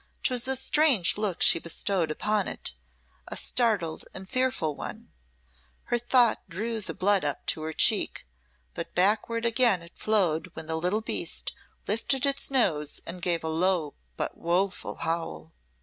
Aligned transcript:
'Twas 0.23 0.47
a 0.47 0.55
strange 0.55 1.15
look 1.15 1.43
she 1.43 1.59
bestowed 1.59 2.09
upon 2.09 2.47
it, 2.47 2.73
a 3.27 3.37
startled 3.37 4.03
and 4.15 4.27
fearful 4.27 4.75
one; 4.75 5.11
her 5.83 5.99
thought 5.99 6.41
drew 6.49 6.79
the 6.81 6.95
blood 6.95 7.23
up 7.23 7.45
to 7.45 7.61
her 7.61 7.71
cheek, 7.71 8.25
but 8.73 8.95
backward 8.95 9.45
again 9.45 9.83
it 9.83 9.95
flowed 9.95 10.49
when 10.55 10.65
the 10.65 10.75
little 10.75 11.01
beast 11.01 11.53
lifted 11.87 12.25
its 12.25 12.49
nose 12.49 12.99
and 13.05 13.21
gave 13.21 13.43
a 13.43 13.47
low 13.47 13.93
but 14.17 14.35
woeful 14.35 14.95
howl. 14.95 15.53